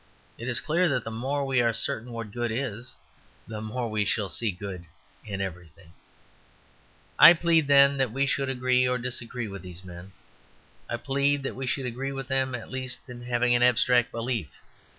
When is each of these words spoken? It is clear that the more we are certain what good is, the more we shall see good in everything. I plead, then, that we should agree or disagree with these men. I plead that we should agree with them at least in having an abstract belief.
It 0.35 0.47
is 0.47 0.59
clear 0.61 0.89
that 0.89 1.03
the 1.03 1.11
more 1.11 1.45
we 1.45 1.61
are 1.61 1.73
certain 1.73 2.11
what 2.11 2.31
good 2.31 2.49
is, 2.51 2.95
the 3.47 3.61
more 3.61 3.87
we 3.87 4.03
shall 4.03 4.29
see 4.29 4.49
good 4.49 4.85
in 5.23 5.41
everything. 5.41 5.93
I 7.19 7.33
plead, 7.33 7.67
then, 7.67 7.97
that 7.97 8.11
we 8.11 8.25
should 8.25 8.49
agree 8.49 8.87
or 8.87 8.97
disagree 8.97 9.47
with 9.47 9.61
these 9.61 9.83
men. 9.83 10.13
I 10.89 10.97
plead 10.97 11.43
that 11.43 11.53
we 11.55 11.67
should 11.67 11.85
agree 11.85 12.11
with 12.13 12.29
them 12.29 12.55
at 12.55 12.71
least 12.71 13.11
in 13.11 13.21
having 13.21 13.53
an 13.53 13.61
abstract 13.61 14.11
belief. 14.11 14.49